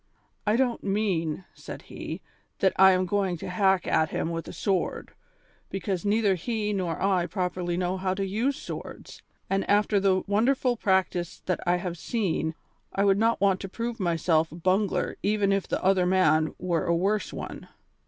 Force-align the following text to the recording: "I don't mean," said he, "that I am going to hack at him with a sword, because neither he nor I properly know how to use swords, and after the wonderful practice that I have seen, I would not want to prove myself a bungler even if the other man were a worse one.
"I 0.47 0.55
don't 0.55 0.83
mean," 0.83 1.45
said 1.53 1.83
he, 1.83 2.21
"that 2.57 2.73
I 2.75 2.89
am 2.93 3.05
going 3.05 3.37
to 3.37 3.47
hack 3.49 3.85
at 3.85 4.09
him 4.09 4.31
with 4.31 4.47
a 4.47 4.51
sword, 4.51 5.11
because 5.69 6.03
neither 6.03 6.33
he 6.33 6.73
nor 6.73 6.99
I 6.99 7.27
properly 7.27 7.77
know 7.77 7.97
how 7.97 8.15
to 8.15 8.25
use 8.25 8.55
swords, 8.55 9.21
and 9.47 9.63
after 9.69 9.99
the 9.99 10.23
wonderful 10.25 10.75
practice 10.75 11.41
that 11.45 11.59
I 11.67 11.75
have 11.75 11.99
seen, 11.99 12.55
I 12.91 13.05
would 13.05 13.19
not 13.19 13.39
want 13.39 13.59
to 13.59 13.69
prove 13.69 13.99
myself 13.99 14.51
a 14.51 14.55
bungler 14.55 15.17
even 15.21 15.51
if 15.51 15.67
the 15.67 15.83
other 15.83 16.07
man 16.07 16.55
were 16.57 16.85
a 16.87 16.95
worse 16.95 17.31
one. 17.31 17.67